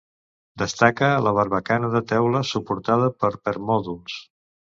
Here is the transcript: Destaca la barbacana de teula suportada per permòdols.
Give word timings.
Destaca 0.61 1.09
la 1.25 1.33
barbacana 1.39 1.91
de 1.97 2.01
teula 2.13 2.41
suportada 2.53 3.11
per 3.25 3.33
permòdols. 3.51 4.19